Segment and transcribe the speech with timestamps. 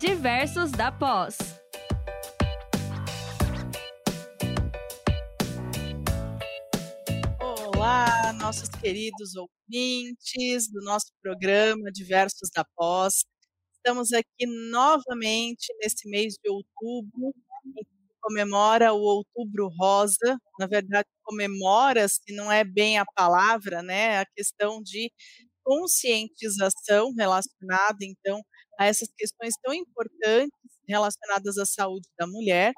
[0.00, 1.36] Diversos da Pós.
[7.38, 13.26] Olá, nossos queridos ouvintes do nosso programa Diversos da Pós.
[13.74, 17.84] Estamos aqui novamente nesse mês de outubro, que
[18.22, 20.38] comemora o Outubro Rosa.
[20.58, 24.20] Na verdade, comemora-se, não é bem a palavra, né?
[24.20, 25.12] A questão de
[25.62, 28.40] conscientização relacionada, então,
[28.80, 32.72] a essas questões tão importantes relacionadas à saúde da mulher.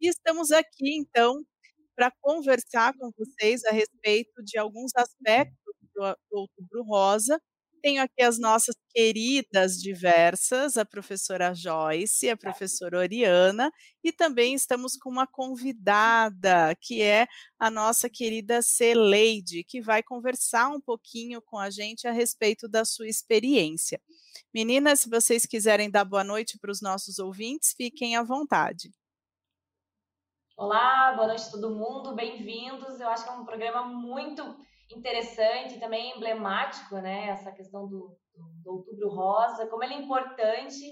[0.00, 1.40] E estamos aqui, então,
[1.94, 7.40] para conversar com vocês a respeito de alguns aspectos do, Outubro Rosa.
[7.86, 13.70] Tenho aqui as nossas queridas diversas, a professora Joyce, a professora Oriana,
[14.02, 20.66] e também estamos com uma convidada, que é a nossa querida Celeide, que vai conversar
[20.66, 24.00] um pouquinho com a gente a respeito da sua experiência.
[24.52, 28.90] Meninas, se vocês quiserem dar boa noite para os nossos ouvintes, fiquem à vontade.
[30.56, 32.98] Olá, boa noite a todo mundo, bem-vindos.
[32.98, 34.42] Eu acho que é um programa muito
[34.90, 37.28] interessante também emblemático, né?
[37.28, 38.16] Essa questão do,
[38.62, 40.84] do, Outubro Rosa, como ele é importante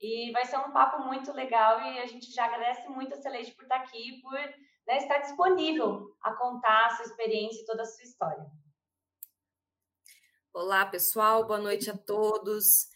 [0.00, 3.54] e vai ser um papo muito legal e a gente já agradece muito a Celeste
[3.54, 4.34] por estar aqui, por
[4.86, 8.44] né, estar disponível a contar a sua experiência e toda a sua história.
[10.52, 12.88] Olá, pessoal, boa noite a todos.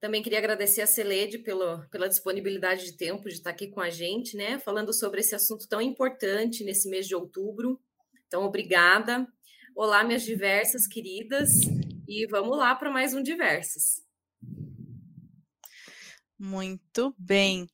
[0.00, 3.90] Também queria agradecer a Celede pelo, pela disponibilidade de tempo de estar aqui com a
[3.90, 4.58] gente, né?
[4.58, 7.80] Falando sobre esse assunto tão importante nesse mês de outubro.
[8.26, 9.26] Então, obrigada.
[9.78, 11.50] Olá, minhas diversas queridas,
[12.08, 14.02] e vamos lá para mais um Diversas.
[16.38, 17.68] Muito bem.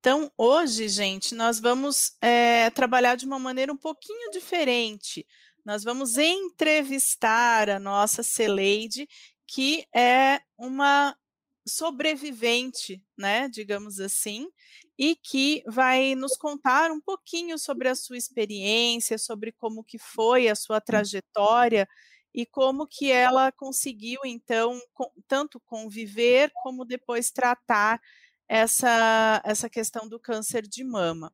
[0.00, 5.24] Então, hoje, gente, nós vamos é, trabalhar de uma maneira um pouquinho diferente.
[5.64, 9.06] Nós vamos entrevistar a nossa Celeide,
[9.46, 11.16] que é uma
[11.64, 14.48] sobrevivente, né, digamos assim,
[14.98, 20.48] e que vai nos contar um pouquinho sobre a sua experiência, sobre como que foi
[20.48, 21.88] a sua trajetória
[22.34, 28.00] e como que ela conseguiu então com, tanto conviver como depois tratar
[28.48, 31.32] essa essa questão do câncer de mama.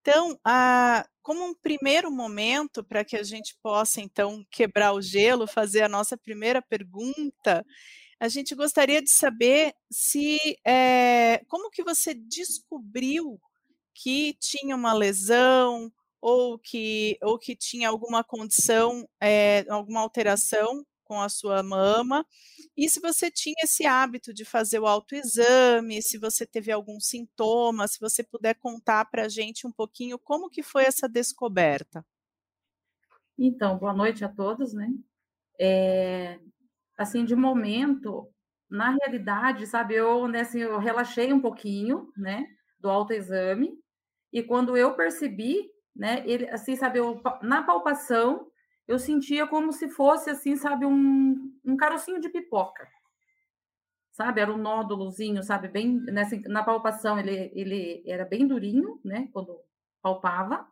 [0.00, 5.46] Então, a, como um primeiro momento para que a gente possa então quebrar o gelo,
[5.46, 7.64] fazer a nossa primeira pergunta,
[8.22, 13.40] a gente gostaria de saber se é, como que você descobriu
[13.92, 21.20] que tinha uma lesão ou que, ou que tinha alguma condição, é, alguma alteração com
[21.20, 22.24] a sua mama,
[22.76, 27.88] e se você tinha esse hábito de fazer o autoexame, se você teve algum sintoma,
[27.88, 32.06] se você puder contar para a gente um pouquinho como que foi essa descoberta.
[33.36, 34.94] Então, boa noite a todos, né?
[35.58, 36.38] É,
[36.98, 38.28] assim, de momento,
[38.70, 42.46] na realidade, sabe, eu, né, assim, eu relaxei um pouquinho, né,
[42.80, 43.72] do autoexame,
[44.32, 48.46] e quando eu percebi, né, ele, assim, sabe, eu, na palpação,
[48.88, 52.88] eu sentia como se fosse, assim, sabe, um, um carocinho de pipoca,
[54.12, 59.28] sabe, era um nódulozinho, sabe, bem, né, na palpação ele, ele era bem durinho, né,
[59.32, 59.58] quando
[60.02, 60.66] palpava,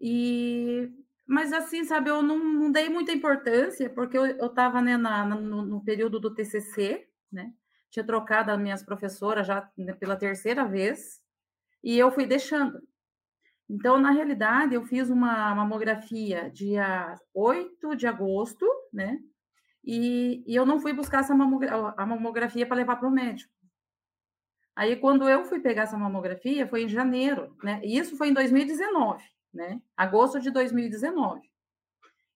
[0.00, 0.90] e
[1.26, 5.62] mas assim, sabe, eu não, não dei muita importância, porque eu estava né, na, no,
[5.64, 7.52] no, período do TCC, né?
[7.90, 11.20] Tinha trocado as minhas professoras já né, pela terceira vez,
[11.82, 12.80] e eu fui deixando.
[13.68, 19.18] Então, na realidade, eu fiz uma mamografia dia 8 de agosto, né?
[19.84, 23.52] E, e eu não fui buscar essa mamografia, a mamografia para levar para o médico.
[24.76, 27.80] Aí, quando eu fui pegar essa mamografia, foi em janeiro, né?
[27.82, 29.80] E isso foi em 2019 né?
[29.96, 31.40] Agosto de 2019.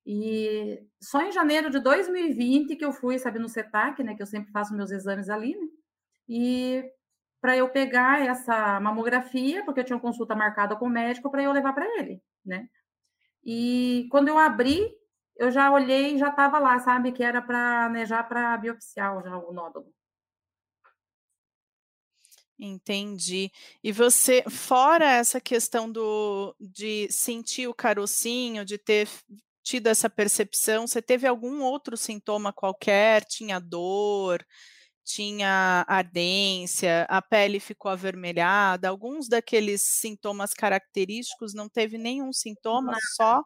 [0.06, 4.26] E só em janeiro de 2020 que eu fui, sabe, no CETAC, né, que eu
[4.26, 5.66] sempre faço meus exames ali, né?
[6.28, 6.84] E
[7.40, 11.42] para eu pegar essa mamografia, porque eu tinha uma consulta marcada com o médico para
[11.42, 12.68] eu levar para ele, né?
[13.44, 14.90] E quando eu abri,
[15.36, 19.38] eu já olhei já estava lá, sabe, que era para, né, já para biopsiar já
[19.38, 19.92] o nódulo.
[22.62, 23.50] Entendi.
[23.82, 29.08] E você, fora essa questão do de sentir o carocinho, de ter
[29.62, 33.24] tido essa percepção, você teve algum outro sintoma qualquer?
[33.24, 34.44] Tinha dor,
[35.02, 43.42] tinha ardência, a pele ficou avermelhada, alguns daqueles sintomas característicos não teve nenhum sintoma, só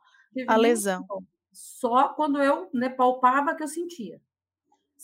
[0.49, 1.07] a lesão.
[1.53, 4.21] Só quando eu né, palpava que eu sentia.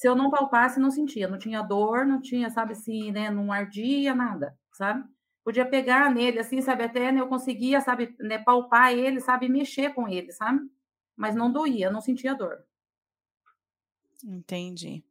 [0.01, 3.53] Se eu não palpasse, não sentia, não tinha dor, não tinha, sabe assim, né, não
[3.53, 5.07] ardia, nada, sabe?
[5.45, 9.93] Podia pegar nele, assim, sabe, até né, eu conseguia, sabe, né, palpar ele, sabe, mexer
[9.93, 10.59] com ele, sabe?
[11.15, 12.65] Mas não doía, não sentia dor.
[14.25, 15.05] Entendi.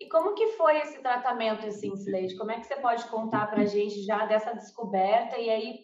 [0.00, 2.36] E como que foi esse tratamento, assim, Sileide?
[2.36, 5.78] Como é que você pode contar para a gente já dessa descoberta e aí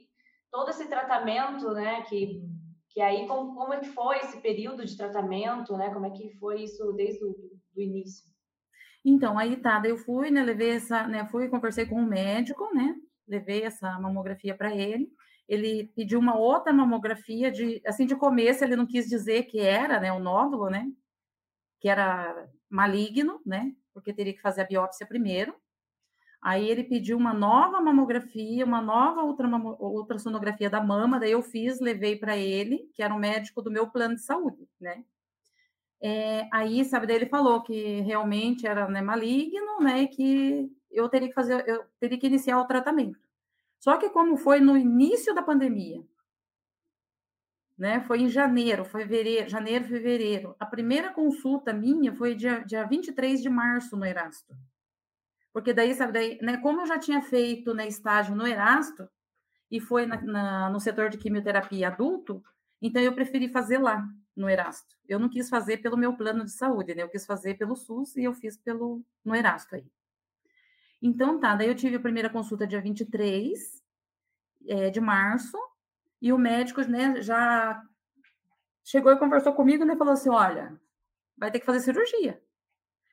[0.50, 2.42] todo esse tratamento, né, que,
[2.88, 6.36] que aí como, como é que foi esse período de tratamento, né, como é que
[6.40, 7.30] foi isso desde o
[7.72, 8.29] do início?
[9.04, 12.06] Então, aí tá, daí eu fui, né, levei essa, né, fui conversei com o um
[12.06, 12.94] médico, né,
[13.26, 15.08] levei essa mamografia para ele,
[15.48, 19.98] ele pediu uma outra mamografia de, assim, de começo ele não quis dizer que era,
[20.00, 20.86] né, o nódulo, né,
[21.80, 25.54] que era maligno, né, porque teria que fazer a biópsia primeiro.
[26.42, 32.16] Aí ele pediu uma nova mamografia, uma nova ultrassonografia da mama, daí eu fiz, levei
[32.16, 35.04] para ele, que era um médico do meu plano de saúde, né?
[36.02, 41.08] É, aí, sabe, daí ele falou que realmente era né, maligno, né, e que eu
[41.08, 43.18] teria que fazer, eu teria que iniciar o tratamento.
[43.78, 46.02] Só que como foi no início da pandemia,
[47.80, 47.98] né?
[48.02, 50.54] Foi em janeiro, fevereiro, janeiro, fevereiro.
[50.60, 54.54] A primeira consulta minha foi dia, dia 23 de março no Erasto.
[55.50, 59.08] Porque daí, sabe, daí, né, como eu já tinha feito né, estágio no Erasto,
[59.70, 62.44] e foi na, na, no setor de quimioterapia adulto,
[62.82, 64.06] então eu preferi fazer lá,
[64.40, 64.96] no Erasto.
[65.08, 67.02] Eu não quis fazer pelo meu plano de saúde, né?
[67.02, 69.86] Eu quis fazer pelo SUS e eu fiz pelo no Erasto aí.
[71.02, 73.82] Então tá, daí eu tive a primeira consulta dia 23
[74.68, 75.56] é, de março,
[76.20, 77.82] e o médico, né, já
[78.84, 80.78] chegou e conversou comigo, né, falou assim, olha,
[81.36, 82.42] vai ter que fazer cirurgia.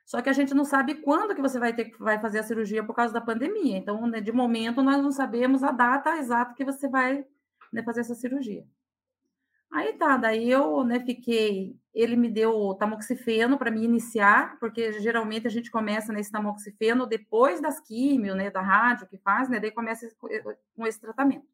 [0.05, 2.83] Só que a gente não sabe quando que você vai ter vai fazer a cirurgia
[2.83, 3.77] por causa da pandemia.
[3.77, 7.25] Então, né, de momento, nós não sabemos a data exata que você vai
[7.71, 8.65] né, fazer essa cirurgia.
[9.71, 11.77] Aí tá, daí eu né, fiquei.
[11.93, 17.59] Ele me deu tamoxifeno para me iniciar, porque geralmente a gente começa nesse tamoxifeno depois
[17.59, 20.07] das químio, né, da rádio que faz, né, daí começa
[20.75, 21.47] com esse tratamento.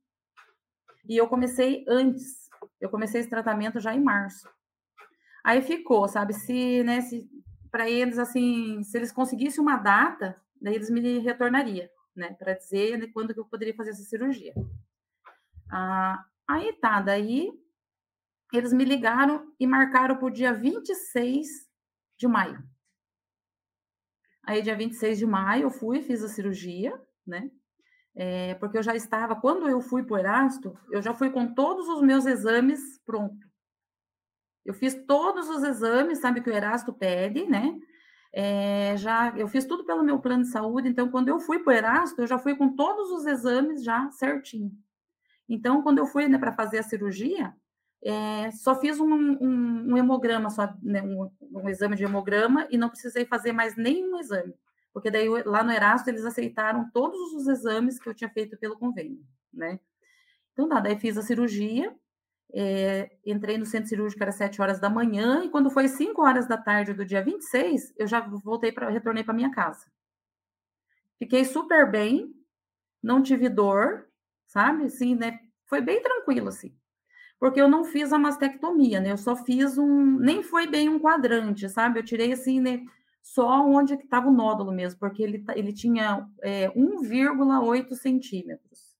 [1.07, 2.49] E eu comecei antes.
[2.79, 4.47] Eu comecei esse tratamento já em março.
[5.43, 6.33] Aí ficou, sabe?
[6.33, 7.29] Se, né, se
[7.69, 12.97] para eles assim, se eles conseguissem uma data, daí eles me retornariam, né, para dizer
[12.97, 14.53] né, quando que eu poderia fazer essa cirurgia.
[15.71, 17.51] Ah, aí tá, daí
[18.57, 21.47] eles me ligaram e marcaram para o dia 26
[22.17, 22.63] de maio.
[24.45, 27.49] Aí, dia 26 de maio, eu fui, fiz a cirurgia, né?
[28.15, 31.53] É, porque eu já estava, quando eu fui para o Erasto, eu já fui com
[31.53, 33.47] todos os meus exames pronto.
[34.65, 37.75] Eu fiz todos os exames, sabe, que o Erasto pede, né?
[38.31, 41.71] É, já, eu fiz tudo pelo meu plano de saúde, então, quando eu fui para
[41.71, 44.71] o Erasto, eu já fui com todos os exames já certinho.
[45.47, 47.55] Então, quando eu fui né, para fazer a cirurgia,
[48.03, 52.77] é, só fiz um, um, um hemograma, só, né, um, um, exame de hemograma, e
[52.77, 54.53] não precisei fazer mais nenhum exame
[54.93, 58.77] porque daí lá no Erasto eles aceitaram todos os exames que eu tinha feito pelo
[58.77, 59.79] convênio, né?
[60.53, 61.93] Então, nada, daí fiz a cirurgia,
[62.53, 66.47] é, entrei no centro cirúrgico, era 7 horas da manhã, e quando foi 5 horas
[66.47, 69.91] da tarde do dia 26, eu já voltei para, retornei para minha casa.
[71.17, 72.31] Fiquei super bem,
[73.01, 74.07] não tive dor,
[74.45, 74.85] sabe?
[74.85, 75.39] Assim, né?
[75.65, 76.77] Foi bem tranquilo, assim.
[77.43, 79.11] Porque eu não fiz a mastectomia, né?
[79.11, 81.99] Eu só fiz um, nem foi bem um quadrante, sabe?
[81.99, 82.85] Eu tirei assim, né?
[83.21, 88.95] só onde estava o nódulo mesmo, porque ele, ele tinha é, 1,8 centímetros.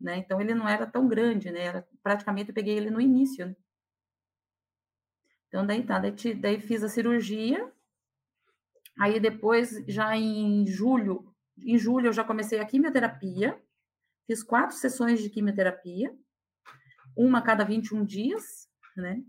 [0.00, 0.18] Né?
[0.18, 1.64] Então, ele não era tão grande, né?
[1.64, 3.46] Era, praticamente eu peguei ele no início.
[3.46, 3.56] Né?
[5.48, 7.68] Então, daí tá, daí, daí fiz a cirurgia,
[8.96, 13.60] aí depois, já em julho, em julho eu já comecei a quimioterapia,
[14.24, 16.16] fiz quatro sessões de quimioterapia,
[17.16, 19.22] uma a cada 21 dias, né?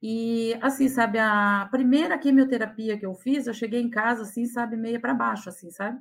[0.00, 4.76] E, assim, sabe, a primeira quimioterapia que eu fiz, eu cheguei em casa, assim, sabe,
[4.76, 6.00] meia para baixo, assim, sabe?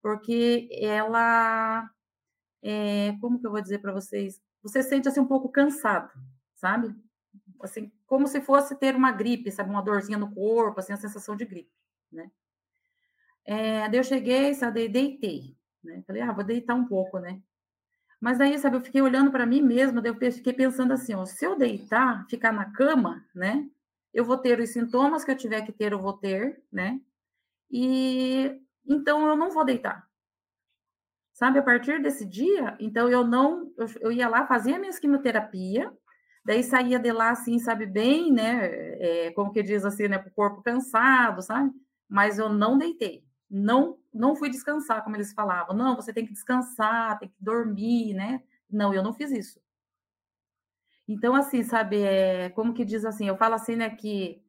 [0.00, 1.90] Porque ela,
[2.62, 4.40] é, como que eu vou dizer para vocês?
[4.62, 6.12] Você sente, assim, um pouco cansado,
[6.54, 6.94] sabe?
[7.60, 9.70] Assim, como se fosse ter uma gripe, sabe?
[9.70, 11.72] Uma dorzinha no corpo, assim, a sensação de gripe,
[12.12, 12.30] né?
[13.44, 16.02] É, daí eu cheguei, sabe, deitei, né?
[16.06, 17.40] Falei, ah, vou deitar um pouco, né?
[18.26, 21.24] Mas daí, sabe, eu fiquei olhando para mim mesma, daí eu fiquei pensando assim, ó,
[21.24, 23.64] se eu deitar, ficar na cama, né?
[24.12, 27.00] Eu vou ter os sintomas que eu tiver que ter, eu vou ter, né?
[27.70, 30.08] E então eu não vou deitar.
[31.32, 35.92] Sabe, a partir desse dia, então eu não, eu, eu ia lá, fazia minha quimioterapia,
[36.44, 39.28] daí saía de lá assim, sabe, bem, né?
[39.28, 40.18] É, como que diz assim, né?
[40.18, 41.70] Com o corpo cansado, sabe?
[42.08, 45.76] Mas eu não deitei não não fui descansar, como eles falavam.
[45.76, 48.42] Não, você tem que descansar, tem que dormir, né?
[48.70, 49.60] Não, eu não fiz isso.
[51.08, 54.42] Então, assim, sabe, é, como que diz assim, eu falo assim, né, que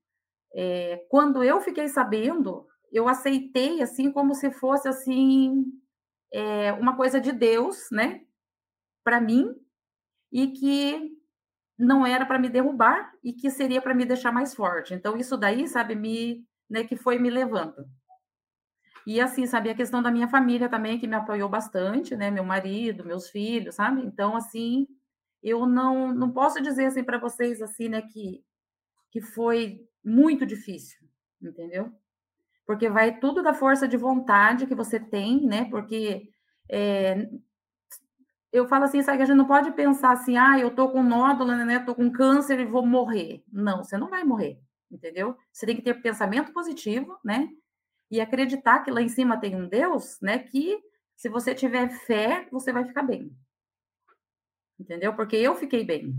[0.56, 5.66] é, quando eu fiquei sabendo, eu aceitei, assim, como se fosse, assim,
[6.34, 8.26] é, uma coisa de Deus, né,
[9.04, 9.54] para mim,
[10.32, 11.12] e que
[11.78, 14.96] não era para me derrubar e que seria para me deixar mais forte.
[14.96, 17.86] Então, isso daí, sabe, me, né, que foi me levando
[19.08, 22.30] E assim, sabe, a questão da minha família também, que me apoiou bastante, né?
[22.30, 24.02] Meu marido, meus filhos, sabe?
[24.02, 24.86] Então, assim,
[25.42, 28.44] eu não, não posso dizer assim para vocês assim, né, que,
[29.10, 31.00] que foi muito difícil,
[31.42, 31.90] entendeu?
[32.66, 35.70] Porque vai tudo da força de vontade que você tem, né?
[35.70, 36.30] Porque
[36.70, 37.30] é,
[38.52, 41.56] eu falo assim, sabe, a gente não pode pensar assim, ah, eu tô com nódulo,
[41.56, 41.80] né?
[41.80, 43.42] Tô com câncer e vou morrer.
[43.50, 44.60] Não, você não vai morrer,
[44.92, 45.38] entendeu?
[45.50, 47.48] Você tem que ter pensamento positivo, né?
[48.10, 50.40] E acreditar que lá em cima tem um Deus, né?
[50.40, 50.80] Que
[51.16, 53.36] se você tiver fé, você vai ficar bem.
[54.80, 55.16] Entendeu?
[55.16, 56.16] Porque eu fiquei bem.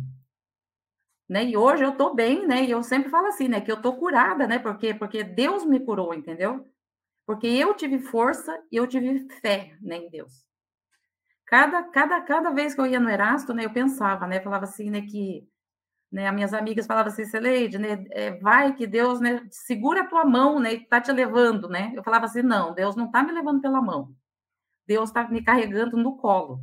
[1.28, 1.44] Né?
[1.44, 2.64] E hoje eu tô bem, né?
[2.64, 3.60] E eu sempre falo assim, né?
[3.60, 4.58] Que eu tô curada, né?
[4.58, 6.66] Porque, porque Deus me curou, entendeu?
[7.26, 10.46] Porque eu tive força e eu tive fé né, em Deus.
[11.44, 13.64] Cada, cada, cada vez que eu ia no Erasto, né?
[13.64, 14.40] Eu pensava, né?
[14.40, 15.02] Falava assim, né?
[15.02, 15.46] Que
[16.10, 18.04] né, as minhas amigas falavam assim, Celeide, né?
[18.10, 19.46] É, vai que Deus, né?
[19.50, 20.74] Segura a tua mão, né?
[20.74, 21.92] E tá te levando, né?
[21.94, 24.14] Eu falava assim, não, Deus não tá me levando pela mão.
[24.86, 26.60] Deus tá me carregando no colo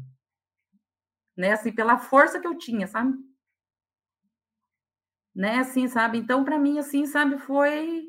[1.36, 1.52] né?
[1.52, 3.14] Assim, pela força que eu tinha, sabe?
[5.34, 6.18] Né, assim, sabe?
[6.18, 8.06] Então, para mim, assim, sabe, foi,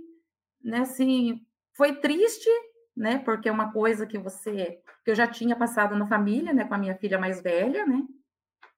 [0.63, 2.49] né, assim, foi triste,
[2.97, 3.19] né?
[3.19, 6.75] Porque é uma coisa que você, que eu já tinha passado na família, né, com
[6.75, 8.07] a minha filha mais velha, né?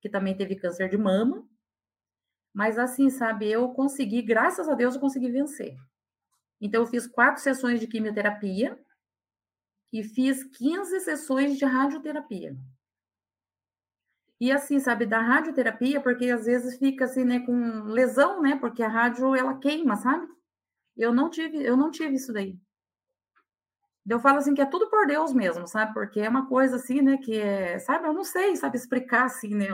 [0.00, 1.46] Que também teve câncer de mama.
[2.58, 5.76] Mas, assim, sabe, eu consegui, graças a Deus, eu consegui vencer.
[6.60, 8.76] Então, eu fiz quatro sessões de quimioterapia
[9.92, 12.56] e fiz 15 sessões de radioterapia.
[14.40, 18.56] E assim, sabe, da radioterapia, porque às vezes fica assim, né, com lesão, né?
[18.56, 20.26] Porque a rádio ela queima, sabe?
[20.96, 22.58] Eu não tive, eu não tive isso daí.
[24.04, 25.94] Eu falo assim que é tudo por Deus mesmo, sabe?
[25.94, 29.54] Porque é uma coisa assim, né, que é, sabe, eu não sei, sabe explicar assim,
[29.54, 29.68] né?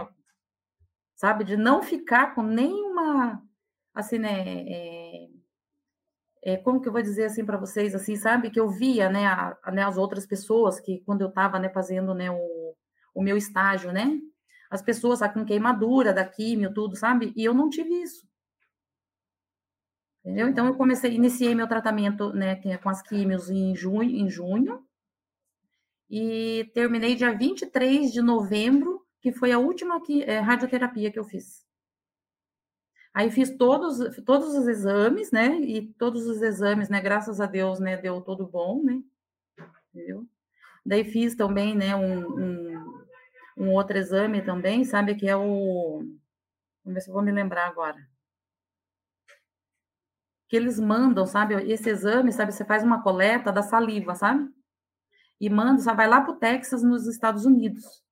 [1.14, 3.42] Sabe, de não ficar com nenhuma
[3.94, 5.28] assim, né, é,
[6.42, 9.26] é, como que eu vou dizer assim para vocês assim, sabe, que eu via, né,
[9.26, 12.75] a, né, as outras pessoas que quando eu estava, né, fazendo, né, o,
[13.14, 14.18] o meu estágio, né,
[14.71, 17.33] as pessoas tá com queimadura da químio, tudo, sabe?
[17.37, 18.26] E eu não tive isso.
[20.25, 20.49] Entendeu?
[20.49, 24.85] Então eu comecei, iniciei meu tratamento, né, é com as químios em junho, em junho
[26.11, 31.24] e terminei dia 23 de novembro, que foi a última que, é, radioterapia que eu
[31.24, 31.66] fiz.
[33.14, 35.58] Aí fiz todos, todos os exames, né?
[35.60, 37.00] E todos os exames, né?
[37.00, 37.96] Graças a Deus, né?
[37.96, 39.02] Deu tudo bom, né?
[39.94, 40.28] Entendeu?
[40.84, 41.96] Daí fiz também, né?
[41.96, 43.04] Um, um,
[43.56, 46.00] um outro exame também, sabe, que é o.
[46.84, 48.06] Vamos ver se eu vou me lembrar agora.
[50.50, 54.52] Que eles mandam, sabe, esse exame, sabe, você faz uma coleta da saliva, sabe?
[55.40, 58.04] E manda, sabe, vai lá para o Texas, nos Estados Unidos,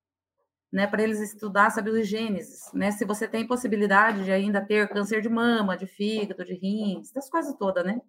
[0.73, 2.91] né, para eles estudar, sabe, os gênesis, né?
[2.91, 7.29] Se você tem possibilidade de ainda ter câncer de mama, de fígado, de rins, das
[7.29, 8.01] coisas todas, né?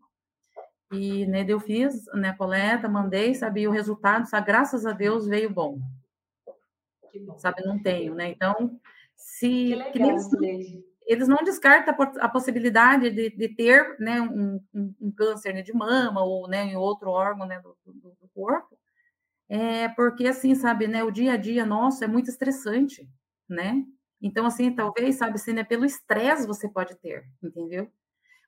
[0.91, 4.91] E, né, eu fiz, né, a coleta, mandei, sabe, e o resultado, sabe, graças a
[4.91, 5.79] Deus veio bom
[7.37, 7.63] sabe?
[7.63, 8.29] Não tenho, né?
[8.29, 8.79] Então,
[9.15, 9.47] se
[9.91, 15.11] que legal, eles, eles, não descartam a possibilidade de, de ter né, um, um, um
[15.11, 18.77] câncer né, de mama ou né, em outro órgão né, do, do, do, corpo,
[19.49, 21.03] é porque assim, sabe, né?
[21.03, 23.07] O dia a dia nosso é muito estressante,
[23.47, 23.83] né?
[24.21, 27.91] Então, assim, talvez, sabe, assim, né, pelo estresse você pode ter, entendeu?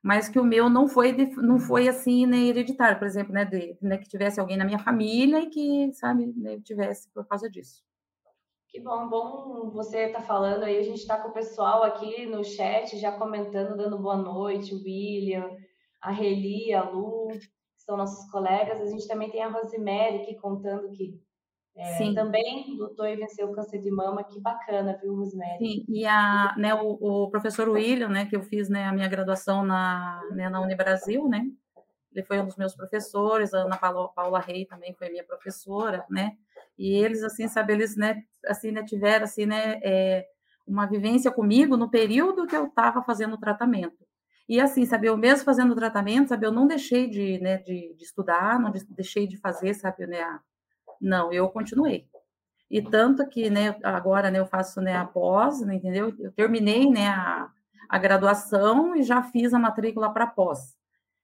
[0.06, 3.76] mas que o meu não foi não foi assim né, hereditário, por exemplo, né, de,
[3.82, 7.82] né, que tivesse alguém na minha família e que sabe né, tivesse por causa disso.
[8.68, 10.78] Que bom, bom você tá falando aí.
[10.78, 14.78] A gente está com o pessoal aqui no chat já comentando, dando boa noite, o
[14.78, 15.50] William,
[16.00, 17.28] a Reli, a Lu,
[17.86, 18.80] são nossos colegas.
[18.80, 21.18] A gente também tem a Rosemary aqui contando que
[21.76, 24.24] é, também lutou e venceu o câncer de mama.
[24.24, 25.58] Que bacana, viu, Rosemary?
[25.58, 29.08] Sim, e a, né, o, o professor William, né, que eu fiz né, a minha
[29.08, 31.46] graduação na, né, na Unibrasil, né?
[32.12, 36.04] Ele foi um dos meus professores, a Ana Paula, Paula Rei também foi minha professora,
[36.10, 36.32] né?
[36.78, 40.26] E eles, assim, sabe, eles, né, assim, né, tiveram, assim, né, é,
[40.66, 44.05] uma vivência comigo no período que eu estava fazendo o tratamento.
[44.48, 47.94] E assim, sabe, eu mesmo fazendo o tratamento, sabe, eu não deixei de, né, de,
[47.94, 50.40] de estudar, não deixei de fazer, sabe, né, a...
[51.00, 52.08] não, eu continuei.
[52.70, 56.14] E tanto que, né, agora, né, eu faço, né, a pós, né, entendeu?
[56.18, 57.48] Eu terminei, né, a,
[57.88, 60.76] a graduação e já fiz a matrícula para pós.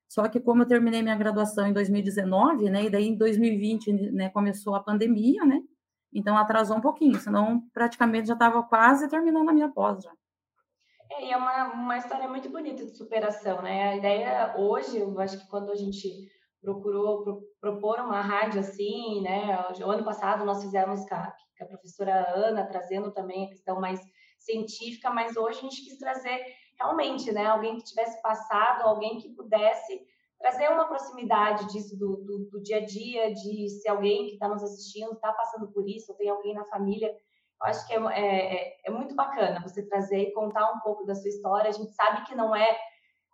[0.08, 4.30] Só que como eu terminei minha graduação em 2019, né, e daí em 2020, né,
[4.30, 5.62] começou a pandemia, né,
[6.12, 10.12] então atrasou um pouquinho, senão praticamente já estava quase terminando a minha pós já.
[11.12, 13.90] É, e é uma, uma história muito bonita de superação, né?
[13.90, 16.08] A ideia hoje, eu acho que quando a gente
[16.60, 19.58] procurou pro, propor uma rádio assim, né?
[19.84, 23.80] O ano passado nós fizemos com a, com a professora Ana, trazendo também a questão
[23.80, 24.00] mais
[24.38, 26.44] científica, mas hoje a gente quis trazer
[26.78, 30.00] realmente, né, alguém que tivesse passado, alguém que pudesse
[30.38, 34.48] trazer uma proximidade disso do, do, do dia a dia, de se alguém que está
[34.48, 37.14] nos assistindo está passando por isso, ou tem alguém na família.
[37.62, 41.04] Eu acho que é, é, é, é muito bacana você trazer e contar um pouco
[41.04, 41.68] da sua história.
[41.68, 42.78] A gente sabe que não é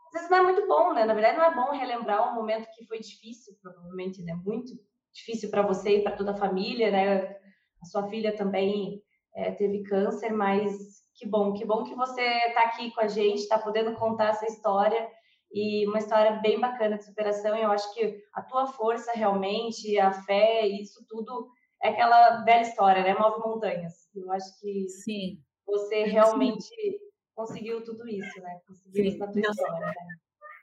[0.09, 1.05] às vezes não é muito bom, né?
[1.05, 4.35] Na verdade, não é bom relembrar um momento que foi difícil, provavelmente, né?
[4.43, 4.73] Muito
[5.13, 7.37] difícil para você e para toda a família, né?
[7.83, 9.03] A sua filha também
[9.35, 10.73] é, teve câncer, mas
[11.15, 14.47] que bom, que bom que você está aqui com a gente, está podendo contar essa
[14.47, 15.09] história
[15.53, 17.55] e uma história bem bacana de superação.
[17.57, 21.51] E eu acho que a tua força realmente, a fé, isso tudo
[21.83, 23.15] é aquela velha história, né?
[23.15, 24.09] Move montanhas.
[24.15, 25.43] Eu acho que Sim.
[25.67, 26.99] você realmente Sim.
[27.35, 28.61] conseguiu tudo isso, né?
[28.67, 29.09] Conseguiu Sim.
[29.09, 29.87] isso na tua história.
[29.87, 29.95] Né?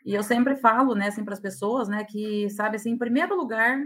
[0.05, 3.35] E eu sempre falo, né, assim, para as pessoas, né, que, sabe, assim, em primeiro
[3.35, 3.79] lugar,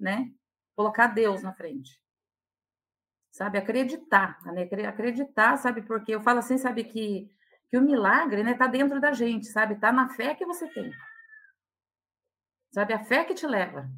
[0.00, 0.28] né,
[0.74, 2.02] colocar Deus na frente.
[3.30, 7.30] Sabe, acreditar, né, acreditar, sabe, porque eu falo assim, sabe, que
[7.74, 9.74] que o milagre, né, tá dentro da gente, sabe?
[9.74, 10.92] Tá na fé que você tem.
[12.72, 13.90] Sabe, a fé que te leva.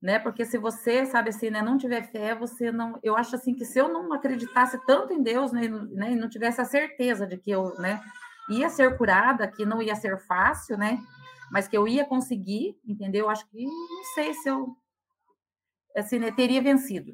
[0.00, 0.18] Né?
[0.18, 3.64] Porque se você, sabe assim, né, não tiver fé, você não, eu acho assim que
[3.64, 7.50] se eu não acreditasse tanto em Deus, né, né, não tivesse a certeza de que
[7.50, 8.00] eu, né,
[8.48, 10.98] ia ser curada, que não ia ser fácil, né?
[11.50, 13.28] Mas que eu ia conseguir, entendeu?
[13.30, 14.76] Acho que não sei se eu
[15.96, 17.12] assim, né, teria vencido.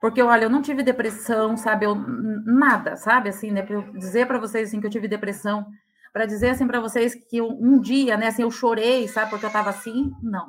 [0.00, 1.86] Porque, olha, eu não tive depressão, sabe?
[1.86, 3.28] Eu, nada, sabe?
[3.28, 3.62] Assim, né?
[3.62, 5.64] Para dizer para vocês assim, que eu tive depressão,
[6.12, 9.30] para dizer assim para vocês que eu, um dia, né, assim, eu chorei, sabe?
[9.30, 10.48] Porque eu estava assim, não.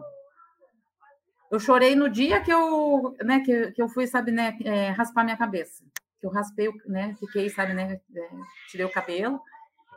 [1.54, 5.24] Eu chorei no dia que eu, né, que, que eu fui, sabe, né, é, raspar
[5.24, 5.84] minha cabeça.
[6.20, 8.30] Que eu raspei, né, fiquei, sabe, né, é,
[8.72, 9.40] tirei o cabelo.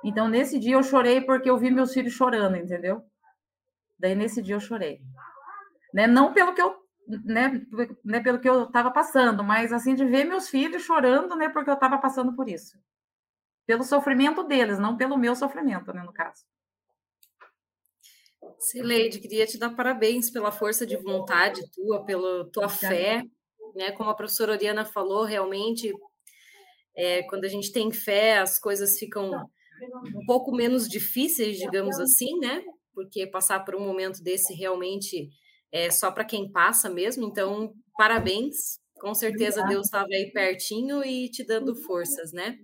[0.04, 3.02] Então, nesse dia eu chorei porque eu vi meus filhos chorando, entendeu?
[3.98, 5.00] Daí, nesse dia eu chorei.
[5.94, 6.06] Né?
[6.06, 6.76] Não pelo que eu
[7.24, 7.62] né,
[8.04, 11.70] né, pelo que eu estava passando, mas assim de ver meus filhos chorando, né, porque
[11.70, 12.78] eu estava passando por isso.
[13.66, 16.44] Pelo sofrimento deles, não pelo meu sofrimento, né, no caso.
[18.58, 23.22] Sileide, queria te dar parabéns pela força de vontade tua, pela tua fé,
[23.74, 23.92] né?
[23.92, 25.92] Como a professora Oriana falou, realmente,
[26.96, 29.30] é, quando a gente tem fé, as coisas ficam
[30.14, 32.62] um pouco menos difíceis, digamos assim, né?
[32.94, 35.28] Porque passar por um momento desse realmente
[35.70, 37.24] é só para quem passa mesmo.
[37.24, 38.78] Então, parabéns.
[38.98, 39.62] Com certeza.
[39.64, 42.58] Deus estava aí pertinho e te dando forças, né?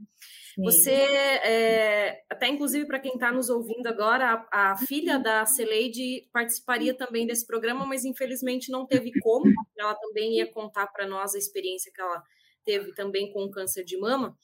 [0.59, 6.29] Você, é, até inclusive para quem está nos ouvindo agora, a, a, filha da Celeide
[6.33, 9.47] participaria também desse programa, mas infelizmente não teve como.
[9.79, 12.23] Ela também ia contar para nós a experiência que ela
[12.65, 14.37] teve também com o câncer de mama.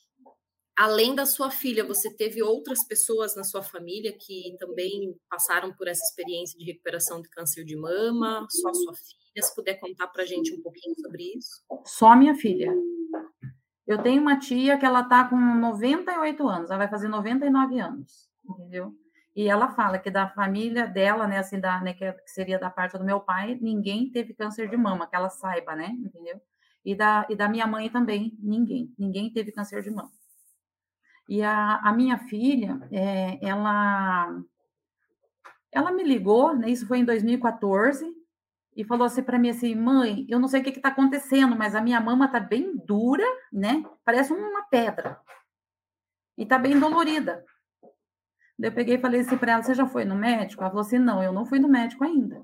[0.78, 5.88] Além da sua filha, você teve outras pessoas na sua família que também passaram por
[5.88, 8.46] essa experiência de recuperação de câncer de mama?
[8.48, 9.42] Só a sua filha?
[9.42, 11.64] Se puder contar para a gente um pouquinho sobre isso.
[11.84, 12.72] Só minha filha.
[13.88, 18.28] Eu tenho uma tia que ela está com 98 anos, ela vai fazer 99 anos,
[18.44, 18.94] entendeu?
[19.34, 22.98] E ela fala que da família dela, né, assim, da, né, que seria da parte
[22.98, 26.38] do meu pai, ninguém teve câncer de mama, que ela saiba, né, entendeu?
[26.84, 30.12] E da, e da minha mãe também, ninguém, ninguém teve câncer de mama.
[31.26, 34.38] E a, a minha filha, é, ela,
[35.72, 38.04] ela me ligou, né, isso foi em 2014,
[38.78, 41.74] e falou assim para mim assim, mãe, eu não sei o que está acontecendo, mas
[41.74, 43.84] a minha mama está bem dura, né?
[44.04, 45.20] Parece uma pedra.
[46.38, 47.44] E está bem dolorida.
[48.56, 50.62] Daí eu peguei e falei assim para ela, você já foi no médico?
[50.62, 52.36] Ela falou assim, não, eu não fui no médico ainda.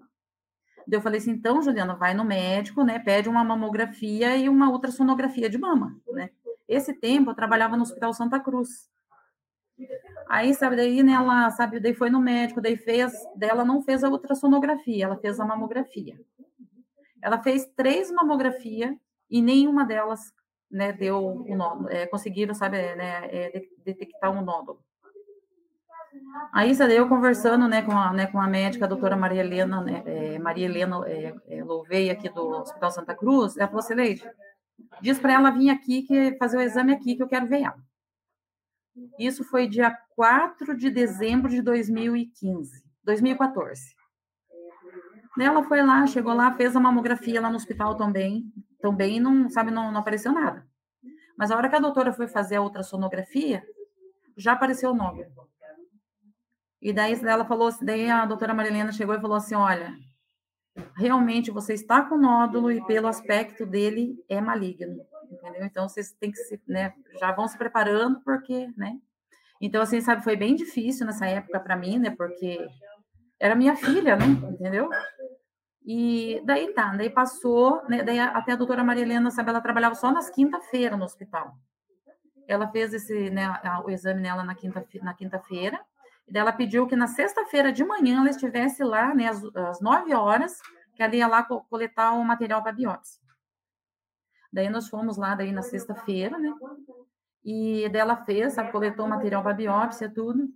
[0.89, 2.99] Daí eu falei assim, então, Juliana, vai no médico, né?
[2.99, 6.31] Pede uma mamografia e uma ultrassonografia de mama, né?
[6.67, 8.91] Esse tempo eu trabalhava no Hospital Santa Cruz.
[10.29, 13.83] Aí, sabe, daí né, ela, sabe, daí foi no médico, daí fez, daí ela não
[13.83, 16.19] fez a ultrassonografia, ela fez a mamografia.
[17.21, 18.95] Ela fez três mamografias
[19.31, 20.33] e nenhuma delas,
[20.71, 24.81] né, deu o nódulo, é, conseguiram, sabe, né, é, detectar um nódulo.
[26.53, 29.81] Aí, sabe, eu conversando, né, com a, né, com a médica, a doutora Maria Helena,
[29.81, 33.95] né, é, Maria Helena é, é, Louveia, aqui do Hospital Santa Cruz, ela falou assim,
[33.95, 34.29] Leite,
[35.01, 37.94] diz para ela vir aqui, que fazer o exame aqui, que eu quero ver ela.
[39.19, 43.95] Isso foi dia 4 de dezembro de 2015, 2014.
[45.39, 48.45] Ela foi lá, chegou lá, fez a mamografia lá no hospital também,
[48.81, 50.65] também não, sabe, não, não apareceu nada.
[51.37, 53.65] Mas a hora que a doutora foi fazer a ultrassonografia,
[54.37, 55.27] já apareceu o nódulo.
[56.81, 59.93] E daí ela falou, daí a doutora Marilena chegou e falou assim, olha,
[60.97, 65.05] realmente você está com nódulo e pelo aspecto dele é maligno,
[65.35, 65.65] entendeu?
[65.65, 68.99] Então vocês têm que se, né, já vão se preparando porque, né?
[69.61, 72.11] Então assim, sabe, foi bem difícil nessa época para mim, né?
[72.11, 72.67] Porque
[73.39, 74.27] era minha filha, né?
[74.51, 74.89] Entendeu?
[75.85, 79.95] E daí tá, daí passou, né, daí até a doutora Maria Helena, sabe, ela trabalhava
[79.95, 81.55] só nas quinta-feira no hospital.
[82.49, 83.47] Ela fez esse, né,
[83.85, 85.79] o exame nela na quinta na quinta-feira
[86.29, 90.15] E ela pediu que na sexta-feira de manhã ela estivesse lá, né, às, às 9
[90.15, 90.59] horas,
[90.95, 93.21] que ela ia lá coletar o material para biópsia.
[94.55, 96.55] Daí nós fomos lá daí na sexta-feira, né?
[97.45, 100.49] E daí ela fez, sabe, coletou o material para biópsia, tudo.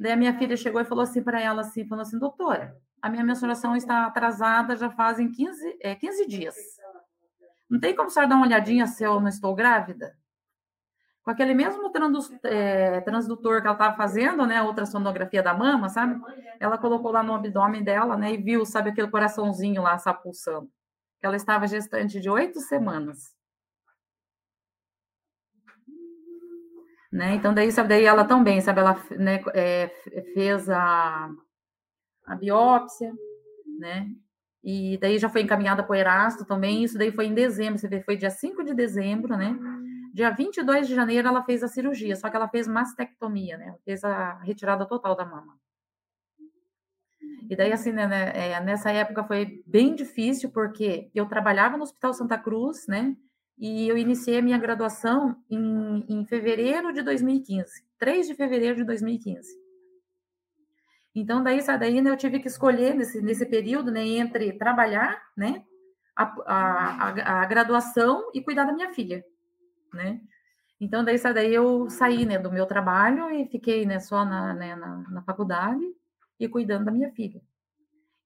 [0.00, 3.08] Daí a minha filha chegou e falou assim para ela assim, falou assim, doutora, a
[3.08, 6.56] minha menstruação está atrasada já fazem 15, é, 15 dias.
[7.70, 10.16] Não tem como a senhora dar uma olhadinha se eu não estou grávida?
[11.22, 11.92] Com aquele mesmo
[12.42, 16.20] é, transdutor que ela estava fazendo, né, a ultrassonografia da mama, sabe?
[16.58, 20.68] Ela colocou lá no abdômen dela, né, e viu, sabe, aquele coraçãozinho lá, sabe, pulsando.
[21.22, 23.32] Ela estava gestante de oito semanas.
[27.14, 27.36] Né?
[27.36, 29.86] Então, daí, sabe, daí ela também, sabe, ela né, é,
[30.34, 31.30] fez a,
[32.26, 33.12] a biópsia,
[33.78, 34.08] né?
[34.64, 37.86] E daí já foi encaminhada para o Erasto também, isso daí foi em dezembro, você
[37.86, 39.56] vê, foi dia 5 de dezembro, né?
[40.12, 43.76] Dia 22 de janeiro ela fez a cirurgia, só que ela fez mastectomia, né?
[43.84, 45.56] Fez a retirada total da mama.
[47.48, 51.84] E daí, assim, né, né é, nessa época foi bem difícil, porque eu trabalhava no
[51.84, 53.14] Hospital Santa Cruz, né?
[53.56, 58.84] E eu iniciei a minha graduação em, em fevereiro de 2015, 3 de fevereiro de
[58.84, 59.64] 2015.
[61.14, 65.64] Então, daí, daí né, eu tive que escolher nesse, nesse período, né, entre trabalhar, né,
[66.16, 69.24] a, a, a, graduação e cuidar da minha filha,
[69.92, 70.20] né.
[70.80, 74.74] Então, daí, daí eu saí, né, do meu trabalho e fiquei, né, só na, né,
[74.74, 75.84] na, na faculdade
[76.38, 77.40] e cuidando da minha filha.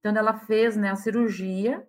[0.00, 1.86] Então, ela fez, né, a cirurgia,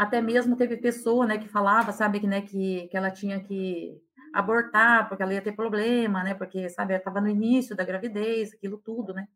[0.00, 4.00] até mesmo teve pessoa, né, que falava, sabe, que, né, que, que ela tinha que
[4.32, 8.54] abortar, porque ela ia ter problema, né, porque, sabe, ela estava no início da gravidez,
[8.54, 9.28] aquilo tudo, né.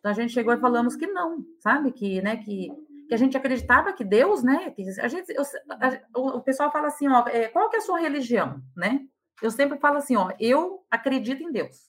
[0.00, 2.72] Então, a gente chegou e falamos que não, sabe, que, né, que,
[3.08, 6.88] que a gente acreditava que Deus, né, que a gente, eu, a, o pessoal fala
[6.88, 8.98] assim, ó, é, qual que é a sua religião, né?
[9.40, 11.88] Eu sempre falo assim, ó, eu acredito em Deus,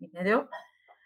[0.00, 0.46] entendeu?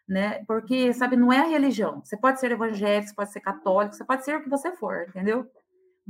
[0.07, 0.45] Né?
[0.45, 2.03] Porque, sabe, não é a religião.
[2.05, 5.07] Você pode ser evangélico, você pode ser católico, você pode ser o que você for,
[5.09, 5.49] entendeu?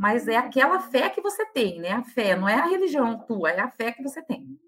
[0.01, 1.93] Mas é aquela fé que você tem, né?
[1.93, 4.59] A fé, não é a religião tua, é a fé que você tem.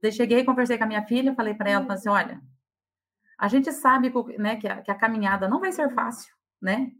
[0.00, 2.40] Daí cheguei, conversei com a minha filha, falei para ela, falei assim, olha,
[3.36, 6.92] a gente sabe né, que, a, que a caminhada não vai ser fácil, né?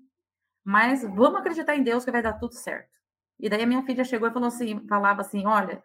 [0.65, 2.91] Mas vamos acreditar em Deus que vai dar tudo certo.
[3.39, 5.81] E daí a minha filha chegou e falou assim, falava assim, olha,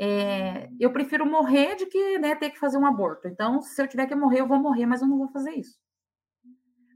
[0.00, 3.28] é, eu prefiro morrer de que né, ter que fazer um aborto.
[3.28, 5.78] Então, se eu tiver que morrer, eu vou morrer, mas eu não vou fazer isso.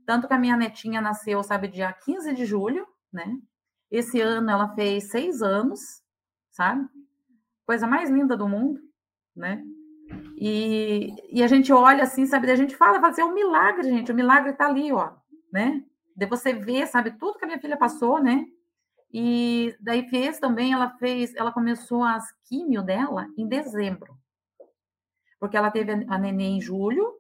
[0.05, 3.33] Tanto que a minha netinha nasceu, sabe, dia 15 de julho, né?
[3.92, 6.02] Esse ano ela fez seis anos,
[6.50, 6.88] sabe?
[7.66, 8.81] Coisa mais linda do mundo,
[9.37, 9.62] né?
[10.38, 12.50] E, e a gente olha assim, sabe?
[12.50, 14.11] A gente fala, fazer assim, é um milagre, gente.
[14.11, 15.12] O milagre tá ali, ó,
[15.52, 15.85] né?
[16.16, 18.46] De você ver, sabe, tudo que a minha filha passou, né?
[19.12, 24.16] E daí fez também, ela fez, ela começou as químio dela em dezembro.
[25.38, 27.12] Porque ela teve a neném em julho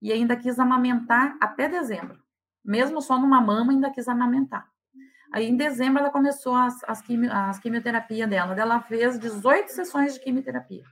[0.00, 2.22] e ainda quis amamentar até dezembro.
[2.64, 4.71] Mesmo só numa mama, ainda quis amamentar.
[5.32, 8.54] Aí, em dezembro, ela começou as, as, quimio, as quimioterapia dela.
[8.54, 10.84] Ela fez 18 sessões de quimioterapia.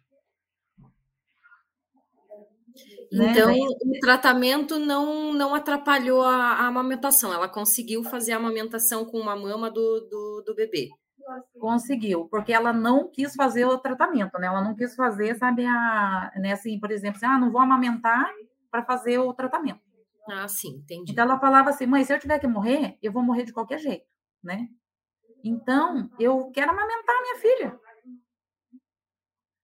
[3.13, 3.33] Né?
[3.33, 7.35] Então, o tratamento não, não atrapalhou a, a, amamentação.
[7.35, 10.89] Ela conseguiu fazer a amamentação com uma mama do, do, do, bebê.
[11.59, 14.47] Conseguiu, porque ela não quis fazer o tratamento, né?
[14.47, 18.27] Ela não quis fazer, sabe, a, né, assim, por exemplo, assim, ah, não vou amamentar
[18.71, 19.81] para fazer o tratamento.
[20.29, 21.13] Ah, sim, entendi.
[21.13, 23.79] Então ela falava assim, mãe, se eu tiver que morrer, eu vou morrer de qualquer
[23.79, 24.11] jeito
[24.43, 24.69] né?
[25.45, 27.81] Então, eu quero amamentar a minha filha.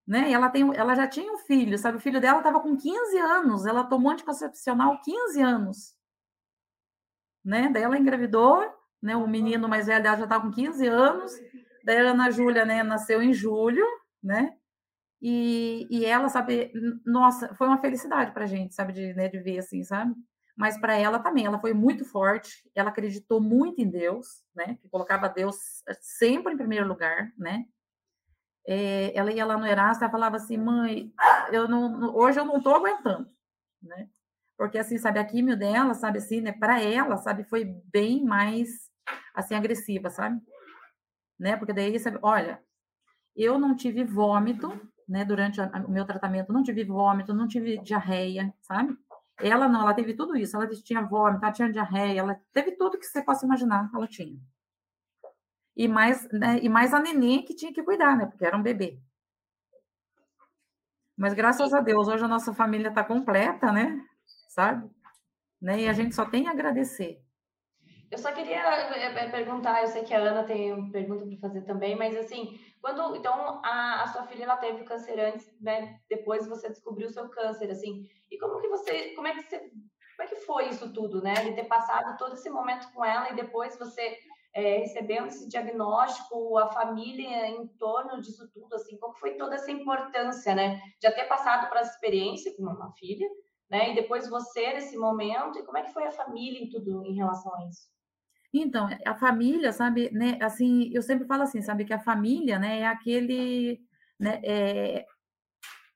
[0.06, 0.30] Né?
[0.30, 1.98] E ela, tem, ela já tinha um filho, sabe?
[1.98, 5.96] O filho dela estava com 15 anos, ela tomou anticoncepcional 15 anos.
[7.44, 7.68] Né?
[7.72, 8.64] Daí ela engravidou,
[9.02, 9.16] né?
[9.16, 11.32] O menino mais velho dela já estava com 15 anos.
[11.84, 13.84] Daí a Ana Júlia, né, nasceu em julho,
[14.20, 14.56] né?
[15.22, 16.72] E, e ela, sabe,
[17.04, 20.12] nossa, foi uma felicidade para a gente, sabe, de, né, de ver assim, sabe?
[20.56, 24.78] Mas para ela também, ela foi muito forte, ela acreditou muito em Deus, né?
[24.80, 27.66] Que colocava Deus eh, sempre em primeiro lugar, né?
[28.66, 31.12] É, ela ia lá no Erasmo e falava assim, mãe,
[31.52, 33.30] eu não, hoje eu não estou aguentando,
[33.82, 34.08] né?
[34.56, 36.52] Porque assim, sabe, a químio dela, sabe assim, né?
[36.52, 38.90] Para ela, sabe, foi bem mais
[39.34, 40.40] assim agressiva, sabe?
[41.38, 41.54] Né?
[41.56, 42.62] Porque daí, sabe, olha,
[43.36, 44.72] eu não tive vômito,
[45.06, 45.22] né?
[45.24, 48.96] Durante o meu tratamento, não tive vômito, não tive diarreia, sabe?
[49.38, 50.56] Ela não, ela teve tudo isso.
[50.56, 54.38] Ela tinha vômito, ela tinha diarreia, ela teve tudo que você possa imaginar, ela tinha.
[55.76, 58.26] E mais, né, e mais a neném que tinha que cuidar, né?
[58.26, 58.98] Porque era um bebê.
[61.16, 64.02] Mas graças a Deus, hoje a nossa família está completa, né?
[64.48, 64.90] Sabe?
[65.60, 65.82] Né?
[65.82, 67.22] E a gente só tem a agradecer.
[68.10, 71.62] Eu só queria é, é, perguntar, eu sei que a Ana tem pergunta para fazer
[71.62, 75.98] também, mas assim, quando então a, a, sua filha ela teve câncer antes, né?
[76.08, 79.58] Depois você descobriu o seu câncer, assim, e como que você, como é que você,
[79.58, 81.34] como é que foi isso tudo, né?
[81.34, 84.16] De ter passado todo esse momento com ela e depois você
[84.54, 89.70] é, recebendo esse diagnóstico, a família em torno disso tudo, assim, qual foi toda essa
[89.72, 90.80] importância, né?
[91.00, 93.28] De ter passado por essa experiência com uma filha,
[93.68, 93.90] né?
[93.90, 97.16] E depois você nesse momento, e como é que foi a família em tudo em
[97.16, 97.95] relação a isso?
[98.62, 102.80] Então, a família, sabe, né, assim, eu sempre falo assim, sabe, que a família, né,
[102.80, 103.80] é aquele,
[104.18, 105.06] né, é,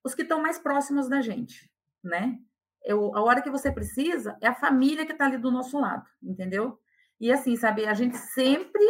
[0.05, 1.71] os que estão mais próximos da gente,
[2.03, 2.39] né?
[2.83, 6.05] Eu, a hora que você precisa, é a família que está ali do nosso lado,
[6.23, 6.79] entendeu?
[7.21, 8.83] E assim, sabe, a gente sempre,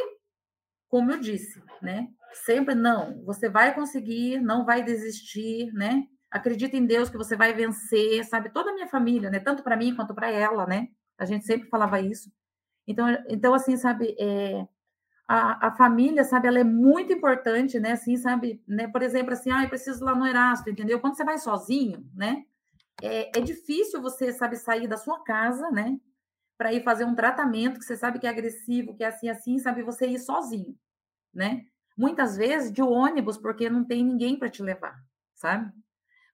[0.88, 2.08] como eu disse, né?
[2.32, 6.06] Sempre não, você vai conseguir, não vai desistir, né?
[6.30, 8.50] Acredita em Deus que você vai vencer, sabe?
[8.50, 9.40] Toda a minha família, né?
[9.40, 10.88] Tanto para mim quanto para ela, né?
[11.18, 12.30] A gente sempre falava isso.
[12.86, 14.66] Então, então assim, sabe, é,
[15.28, 17.92] a, a, família, sabe, ela é muito importante, né?
[17.92, 18.88] Assim, sabe, né?
[18.88, 21.00] Por exemplo, assim, ah, eu preciso ir lá no Erasto, entendeu?
[21.00, 22.44] Quando você vai sozinho, né?
[23.02, 25.98] É, é difícil você, sabe, sair da sua casa, né?
[26.60, 29.58] para ir fazer um tratamento que você sabe que é agressivo, que é assim, assim,
[29.58, 30.78] sabe você ir sozinho,
[31.32, 31.64] né?
[31.96, 34.94] Muitas vezes de ônibus, porque não tem ninguém para te levar,
[35.34, 35.72] sabe?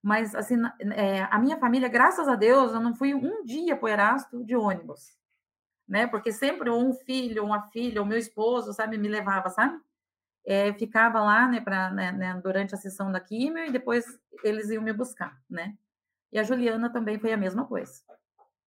[0.03, 0.57] Mas, assim,
[0.97, 4.45] é, a minha família, graças a Deus, eu não fui um dia para o Erasto
[4.45, 5.17] de ônibus,
[5.89, 6.07] né?
[6.07, 9.79] Porque sempre um filho, uma filha, o meu esposo, sabe, me levava, sabe?
[10.47, 14.05] É, ficava lá, né, pra, né, né, durante a sessão da químio e depois
[14.45, 15.77] eles iam me buscar, né?
[16.33, 18.03] E a Juliana também foi a mesma coisa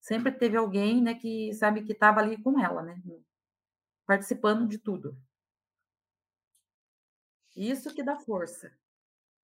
[0.02, 3.02] sempre teve alguém, né, que sabe que estava ali com ela, né,
[4.06, 5.18] participando de tudo.
[7.56, 8.72] Isso que dá força,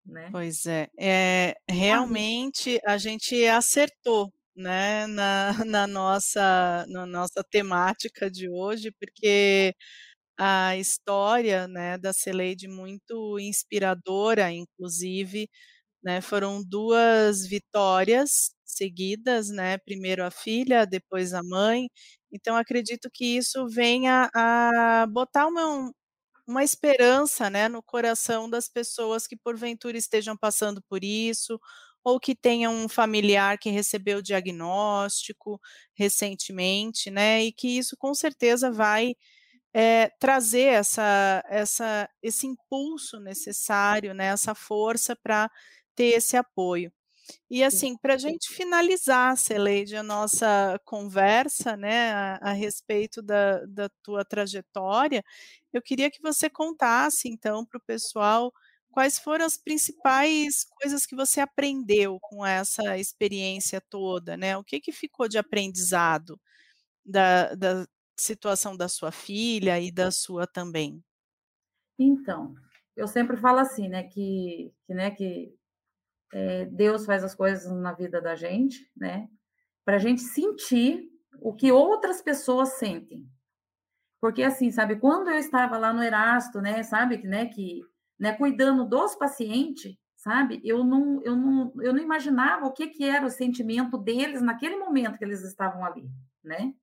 [0.05, 0.29] né?
[0.31, 8.49] Pois é, é realmente a gente acertou, né, na, na nossa na nossa temática de
[8.49, 9.75] hoje, porque
[10.37, 15.49] a história, né, da Celeide muito inspiradora, inclusive,
[16.03, 21.89] né, foram duas vitórias seguidas, né, primeiro a filha, depois a mãe,
[22.31, 25.91] então acredito que isso venha a botar uma
[26.47, 31.59] uma esperança, né, no coração das pessoas que porventura estejam passando por isso,
[32.05, 35.59] ou que tenham um familiar que recebeu o diagnóstico
[35.95, 39.15] recentemente, né, e que isso com certeza vai,
[39.73, 45.49] eh, trazer essa essa esse impulso necessário, né, essa força para
[45.95, 46.91] ter esse apoio.
[47.49, 53.65] E assim, para a gente finalizar, Celeide, a nossa conversa, né, a, a respeito da,
[53.65, 55.23] da tua trajetória,
[55.73, 58.51] eu queria que você contasse, então, para o pessoal
[58.95, 64.55] quais foram as principais coisas que você aprendeu com essa experiência toda, né?
[64.55, 66.39] O que, que ficou de aprendizado
[67.05, 67.86] da, da
[68.17, 71.03] situação da sua filha e da sua também?
[71.99, 72.55] Então,
[72.95, 75.53] eu sempre falo assim, né, que, que, né, que
[76.34, 79.27] é, Deus faz as coisas na vida da gente, né?
[79.84, 83.29] Para a gente sentir o que outras pessoas sentem.
[84.21, 87.81] Porque assim, sabe, quando eu estava lá no Erasto, né, sabe, né, que,
[88.19, 93.04] né, cuidando dos pacientes, sabe, eu não, eu não, eu não imaginava o que que
[93.04, 96.10] era o sentimento deles naquele momento que eles estavam ali,
[96.43, 96.73] né?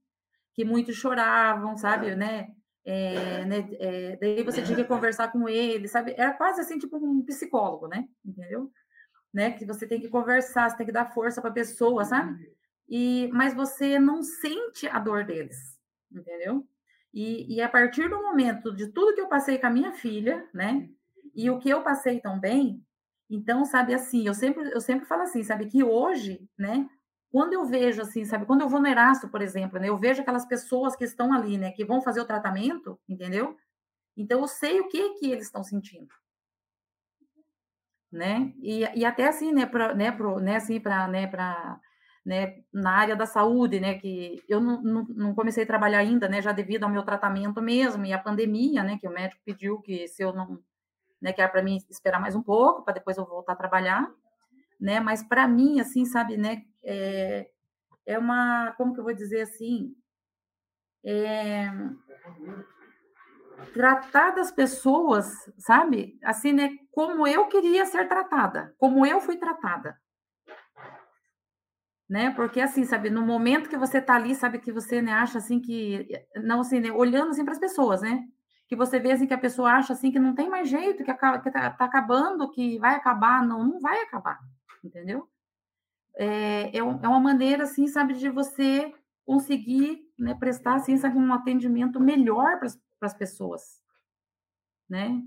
[0.55, 2.49] Que muitos choravam, sabe, né?
[2.85, 6.15] É, né é, daí você tinha que conversar com eles, sabe?
[6.17, 8.07] Era quase assim, tipo um psicólogo, né?
[8.25, 8.71] Entendeu?
[9.33, 9.53] né?
[9.53, 12.53] Que você tem que conversar, você tem que dar força para a pessoa, sabe?
[12.89, 15.57] E, mas você não sente a dor deles,
[16.11, 16.67] entendeu?
[17.15, 20.47] E, e a partir do momento de tudo que eu passei com a minha filha,
[20.53, 20.89] né?
[21.35, 22.85] E o que eu passei também,
[23.31, 26.89] então, sabe, assim, eu sempre, eu sempre falo assim, sabe, que hoje, né?
[27.31, 29.89] Quando eu vejo, assim, sabe, quando eu vou no Erasto, por exemplo, né?
[29.89, 31.73] Eu vejo aquelas pessoas que estão ali, né?
[31.73, 33.57] Que vão fazer o tratamento, entendeu?
[34.17, 36.09] Então, eu sei o que que eles estão sentindo,
[38.11, 38.53] né?
[38.61, 41.81] E, e até assim, né, para né, pro, né, assim, para né, para
[42.25, 46.29] né, na área da saúde, né, que eu não, não, não, comecei a trabalhar ainda,
[46.29, 49.81] né, já devido ao meu tratamento mesmo e a pandemia, né, que o médico pediu
[49.81, 50.63] que se eu não,
[51.23, 54.13] né, que era para mim esperar mais um pouco para depois eu voltar a trabalhar,
[54.81, 57.49] né, mas para mim, assim, sabe, né, é,
[58.05, 59.95] é uma, como que eu vou dizer assim,
[61.05, 61.71] é,
[63.73, 65.27] tratar das pessoas,
[65.59, 66.19] sabe?
[66.23, 66.71] Assim, né?
[66.91, 69.97] Como eu queria ser tratada, como eu fui tratada.
[72.09, 72.31] Né?
[72.33, 75.61] Porque assim, sabe, no momento que você tá ali, sabe que você né, acha assim
[75.61, 76.07] que
[76.37, 78.23] não assim, né, olhando assim para as pessoas, né?
[78.69, 81.13] Que você vê assim que a pessoa acha assim que não tem mais jeito, que,
[81.13, 84.39] que tá, tá acabando, que vai acabar, não, não vai acabar,
[84.83, 85.29] entendeu?
[86.17, 88.93] É, é, é uma maneira assim, sabe, de você
[89.25, 92.69] conseguir né, prestar assim, sabe, um atendimento melhor para
[93.07, 93.83] as pessoas,
[94.89, 95.23] né?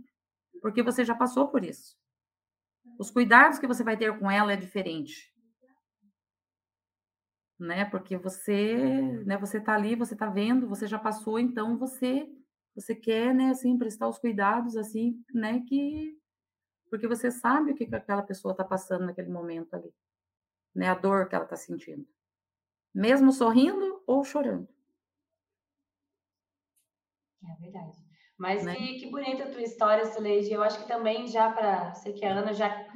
[0.62, 1.98] Porque você já passou por isso.
[3.00, 5.34] Os cuidados que você vai ter com ela é diferente,
[7.60, 7.86] né?
[7.86, 9.38] Porque você, né?
[9.38, 12.28] Você está ali, você está vendo, você já passou, então você,
[12.75, 13.49] você quer, né?
[13.49, 15.61] Assim, prestar os cuidados, assim, né?
[15.67, 16.17] Que
[16.89, 19.93] porque você sabe o que, que aquela pessoa está passando naquele momento ali,
[20.73, 20.89] né?
[20.89, 22.07] A dor que ela está sentindo
[22.95, 24.69] mesmo sorrindo ou chorando.
[27.43, 27.97] É verdade.
[28.38, 28.73] Mas né?
[28.73, 30.51] que, que bonita a tua história, Sileide.
[30.51, 31.93] Eu acho que também já para.
[31.93, 32.88] Sei que a Ana já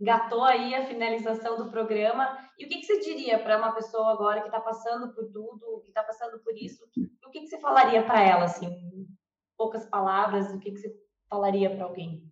[0.00, 2.38] gatou aí a finalização do programa.
[2.58, 5.80] E o que, que você diria para uma pessoa agora que está passando por tudo,
[5.82, 6.84] que está passando por isso?
[7.24, 8.97] O que, que você falaria para ela, assim,
[9.58, 10.54] poucas palavras?
[10.54, 10.96] O que, que você
[11.28, 12.24] falaria para alguém?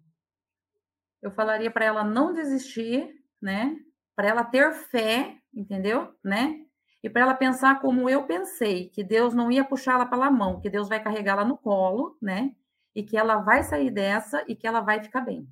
[1.21, 3.77] Eu falaria para ela não desistir, né?
[4.15, 6.15] Para ela ter fé, entendeu?
[6.25, 6.67] Né?
[7.07, 10.69] e para ela pensar como eu pensei, que Deus não ia puxá-la pela mão, que
[10.69, 12.53] Deus vai carregá-la no colo, né?
[12.97, 15.49] E que ela vai sair dessa e que ela vai ficar bem.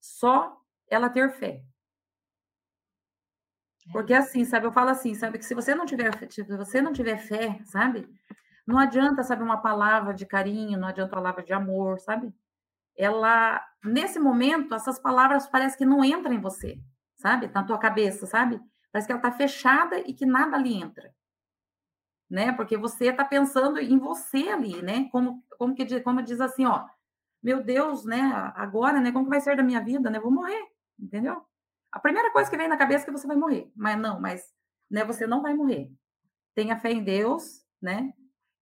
[0.00, 0.56] Só
[0.88, 1.64] ela ter fé.
[3.90, 6.92] Porque assim, sabe, eu falo assim, sabe, que se você não tiver, se você não
[6.92, 8.06] tiver fé, sabe?
[8.68, 12.34] Não adianta, sabe, uma palavra de carinho, não adianta uma palavra de amor, sabe?
[12.94, 16.78] Ela, nesse momento, essas palavras parece que não entram em você,
[17.16, 17.48] sabe?
[17.48, 18.60] Na tua cabeça, sabe?
[18.92, 21.14] Parece que ela está fechada e que nada ali entra.
[22.28, 22.52] Né?
[22.52, 25.08] Porque você está pensando em você ali, né?
[25.10, 26.86] Como, como, que, como diz assim, ó,
[27.42, 28.20] meu Deus, né?
[28.54, 29.10] Agora, né?
[29.12, 30.20] Como que vai ser da minha vida, né?
[30.20, 30.62] Vou morrer,
[31.00, 31.42] entendeu?
[31.90, 33.72] A primeira coisa que vem na cabeça é que você vai morrer.
[33.74, 34.52] Mas não, mas
[34.90, 35.90] né, você não vai morrer.
[36.54, 38.12] Tenha fé em Deus, né?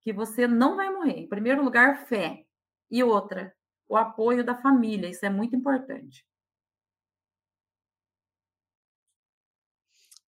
[0.07, 1.19] Que você não vai morrer.
[1.23, 2.45] Em primeiro lugar, fé.
[2.89, 3.53] E outra,
[3.89, 5.09] o apoio da família.
[5.09, 6.25] Isso é muito importante.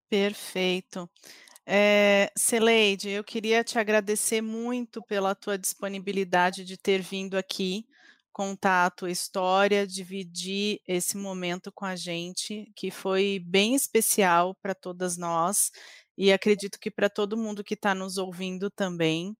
[0.08, 1.08] Perfeito.
[1.64, 7.86] É, Celeide, eu queria te agradecer muito pela tua disponibilidade de ter vindo aqui
[8.32, 14.74] contar a tua história, dividir esse momento com a gente, que foi bem especial para
[14.74, 15.70] todas nós
[16.16, 19.36] e acredito que para todo mundo que está nos ouvindo também.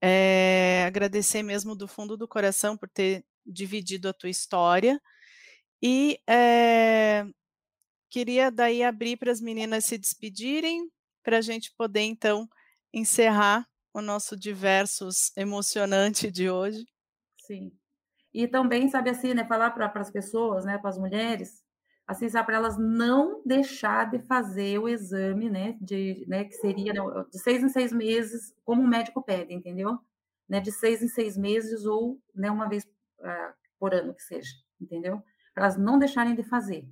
[0.00, 5.00] É, agradecer mesmo do fundo do coração por ter dividido a tua história
[5.82, 7.26] e é,
[8.14, 10.88] Queria daí abrir para as meninas se despedirem,
[11.20, 12.48] para a gente poder então
[12.92, 16.86] encerrar o nosso diversos emocionante de hoje.
[17.44, 17.72] Sim.
[18.32, 21.60] E também, sabe assim, né, falar para as pessoas, né, para as mulheres,
[22.06, 27.00] assim, para elas não deixar de fazer o exame, né, de, né, que seria né,
[27.30, 29.98] de seis em seis meses, como o médico pede, entendeu?
[30.48, 34.52] Né, de seis em seis meses ou, né, uma vez uh, por ano que seja,
[34.80, 35.22] entendeu?
[35.54, 36.86] Para elas não deixarem de fazer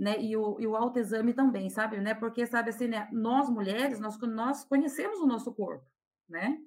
[0.00, 0.18] né?
[0.18, 2.00] E o, e o autoexame também, sabe?
[2.00, 2.14] Né?
[2.14, 3.06] Porque, sabe assim, né?
[3.12, 5.84] Nós mulheres, nós, nós conhecemos o nosso corpo,
[6.26, 6.58] né?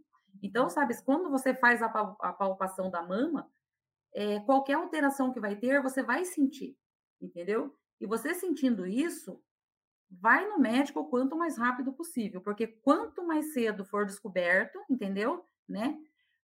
[0.41, 3.50] Então, sabe, quando você faz a, a palpação da mama,
[4.13, 6.78] é, qualquer alteração que vai ter, você vai sentir,
[7.26, 7.76] entendeu?
[8.00, 9.42] E você sentindo isso,
[10.10, 15.46] vai no médico o quanto mais rápido possível, porque quanto mais cedo for descoberto, entendeu?
[15.68, 15.98] Né?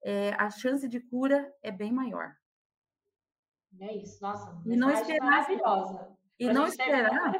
[0.03, 2.35] É, a chance de cura é bem maior.
[3.79, 6.17] É isso, nossa, e não esperar, maravilhosa.
[6.39, 7.33] E não esperar.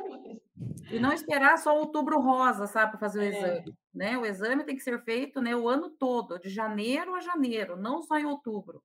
[0.91, 3.27] E não esperar só outubro rosa, sabe, para fazer o é.
[3.29, 3.77] exame.
[3.93, 4.17] Né?
[4.17, 8.01] O exame tem que ser feito né, o ano todo, de janeiro a janeiro, não
[8.01, 8.83] só em outubro.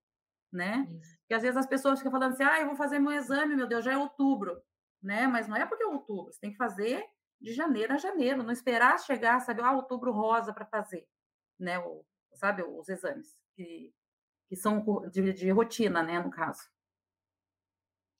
[0.54, 0.86] Né?
[1.20, 3.66] Porque às vezes as pessoas ficam falando assim, ah, eu vou fazer meu exame, meu
[3.66, 4.62] Deus, já é outubro.
[5.02, 5.26] Né?
[5.26, 7.04] Mas não é porque é outubro, você tem que fazer
[7.40, 11.06] de janeiro a janeiro, não esperar chegar, sabe, ah, outubro rosa para fazer,
[11.58, 11.78] né?
[11.78, 13.92] O, sabe, os exames que,
[14.48, 16.62] que são de, de rotina, né, no caso.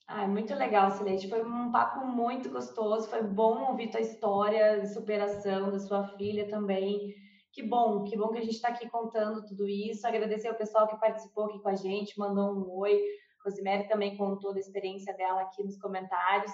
[0.07, 1.27] Ah, muito legal, Silete.
[1.27, 3.09] Foi um papo muito gostoso.
[3.09, 7.15] Foi bom ouvir tua história de superação da sua filha também.
[7.55, 10.05] Que bom, que bom que a gente está aqui contando tudo isso.
[10.05, 12.99] Agradecer ao pessoal que participou aqui com a gente, mandou um oi.
[13.45, 16.51] Rosemary também contou da experiência dela aqui nos comentários.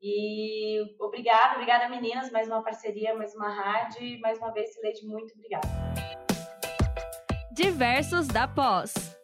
[0.00, 5.04] E obrigada, obrigada meninas, mais uma parceria, mais uma rádio e mais uma vez, Silete,
[5.04, 5.66] muito obrigada.
[7.50, 9.15] Diversos da Pós.